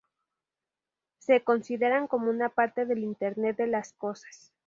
Se 1.19 1.43
consideran 1.43 2.07
como 2.07 2.31
una 2.31 2.49
parte 2.49 2.87
del 2.87 3.03
Internet 3.03 3.55
de 3.57 3.67
las 3.67 3.93
cosas. 3.93 4.51